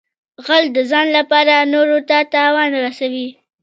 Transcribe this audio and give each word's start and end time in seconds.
غل 0.45 0.65
د 0.75 0.77
ځان 0.91 1.07
لپاره 1.17 1.55
نورو 1.73 1.97
ته 2.09 2.17
تاوان 2.33 2.71
رسوي 2.85 3.27